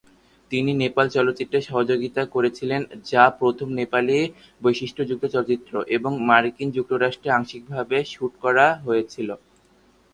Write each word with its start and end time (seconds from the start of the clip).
তিনি 0.51 0.71
"নেপাল" 0.75 1.05
চলচ্চিত্রে 1.09 1.59
সহযোগিতা 1.61 2.21
করেছিলেন, 2.35 2.81
যা 3.09 3.23
প্রথম 3.39 3.67
নেপালি 3.79 4.19
বৈশিষ্ট্যযুক্ত 4.61 5.23
চলচ্চিত্র 5.33 5.73
এবং 5.97 6.11
মার্কিন 6.29 6.67
যুক্তরাষ্ট্রে 6.71 7.29
আংশিকভাবে 7.31 7.97
শুট 8.13 8.33
করা 8.43 8.67
হয়েছিল। 8.85 9.29